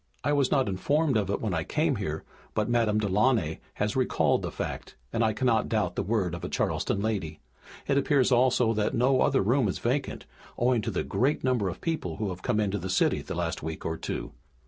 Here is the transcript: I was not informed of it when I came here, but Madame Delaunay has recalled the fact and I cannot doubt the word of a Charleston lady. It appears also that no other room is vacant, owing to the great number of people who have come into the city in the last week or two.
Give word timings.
I 0.23 0.33
was 0.33 0.49
not 0.49 0.67
informed 0.67 1.15
of 1.15 1.29
it 1.29 1.41
when 1.41 1.53
I 1.53 1.63
came 1.63 1.97
here, 1.97 2.23
but 2.55 2.67
Madame 2.67 2.97
Delaunay 2.97 3.59
has 3.75 3.95
recalled 3.95 4.41
the 4.41 4.49
fact 4.49 4.95
and 5.13 5.23
I 5.23 5.31
cannot 5.31 5.69
doubt 5.69 5.95
the 5.95 6.01
word 6.01 6.33
of 6.33 6.43
a 6.43 6.49
Charleston 6.49 7.03
lady. 7.03 7.39
It 7.87 7.99
appears 7.99 8.31
also 8.31 8.73
that 8.73 8.95
no 8.95 9.21
other 9.21 9.43
room 9.43 9.67
is 9.67 9.77
vacant, 9.77 10.25
owing 10.57 10.81
to 10.81 10.89
the 10.89 11.03
great 11.03 11.43
number 11.43 11.69
of 11.69 11.81
people 11.81 12.15
who 12.17 12.29
have 12.29 12.41
come 12.41 12.59
into 12.59 12.79
the 12.79 12.89
city 12.89 13.19
in 13.19 13.25
the 13.27 13.35
last 13.35 13.61
week 13.61 13.85
or 13.85 13.95
two. 13.95 14.31